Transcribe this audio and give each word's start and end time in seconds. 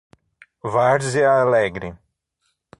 Várzea 0.63 1.29
Alegre 1.43 1.93